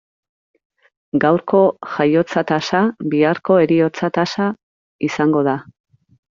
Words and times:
Gaurko 1.25 1.59
jaiotza 1.97 2.43
tasa 2.53 2.81
biharko 3.13 3.61
heriotza 3.67 4.13
tasa 4.19 4.51
izango 5.11 5.49
da. 5.53 5.59